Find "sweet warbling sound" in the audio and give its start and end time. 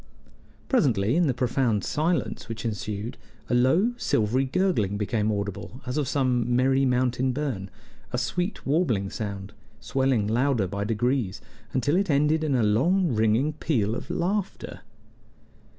8.17-9.53